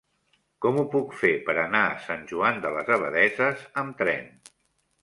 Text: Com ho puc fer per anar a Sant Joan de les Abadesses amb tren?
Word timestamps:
Com 0.65 0.79
ho 0.79 0.85
puc 0.95 1.13
fer 1.19 1.31
per 1.49 1.55
anar 1.65 1.83
a 1.91 2.01
Sant 2.09 2.27
Joan 2.33 2.59
de 2.65 2.73
les 2.79 2.91
Abadesses 2.99 3.65
amb 3.85 3.99
tren? 4.03 4.31